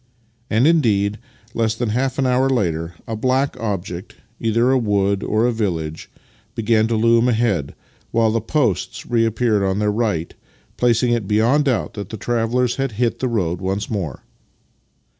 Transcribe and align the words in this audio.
"And, 0.49 0.65
indeed, 0.65 1.19
less 1.53 1.75
than 1.75 1.89
half 1.89 2.17
an 2.17 2.25
hour 2.25 2.49
later 2.49 2.95
a 3.05 3.15
black 3.15 3.55
object— 3.59 4.15
either 4.39 4.71
a 4.71 4.77
wood 4.79 5.21
or 5.21 5.45
a 5.45 5.51
village— 5.51 6.09
began 6.55 6.87
to 6.87 6.95
loom 6.95 7.29
ahead, 7.29 7.75
while 8.09 8.31
the 8.31 8.41
posts 8.41 9.05
reappeared 9.05 9.61
on 9.61 9.77
their 9.77 9.91
right, 9.91 10.33
placing 10.75 11.11
it 11.11 11.27
beyond 11.27 11.65
doubt 11.65 11.93
that 11.93 12.09
the 12.09 12.17
travellers 12.17 12.77
had 12.77 12.93
hit 12.93 13.19
the 13.19 13.27
road 13.29 13.61
once 13.61 13.91
more. 13.91 14.23